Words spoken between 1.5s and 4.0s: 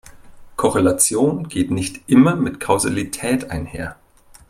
nicht immer mit Kausalität einher.